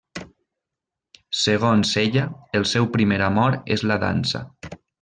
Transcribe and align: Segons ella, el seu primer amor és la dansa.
Segons 1.41 1.91
ella, 2.05 2.23
el 2.61 2.65
seu 2.73 2.89
primer 2.97 3.21
amor 3.29 3.59
és 3.77 3.85
la 3.93 3.99
dansa. 4.07 4.43